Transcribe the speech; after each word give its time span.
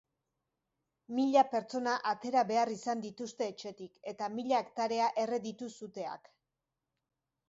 Mila 1.17 1.41
pertsona 1.49 1.91
atera 2.11 2.41
behar 2.51 2.71
izan 2.75 3.03
dituzte 3.03 3.49
etxetik 3.53 3.99
eta 4.13 4.29
mila 4.39 4.63
hektarea 4.63 5.11
erre 5.25 5.39
ditu 5.45 5.69
suteak. 5.77 6.31